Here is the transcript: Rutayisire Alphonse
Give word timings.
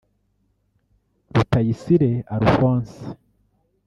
Rutayisire 1.33 2.11
Alphonse 2.33 2.97